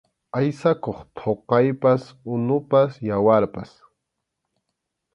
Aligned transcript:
Aysakuq 0.37 0.97
thuqaypas, 1.17 2.03
unupas, 2.33 2.91
yawarpas. 3.07 3.69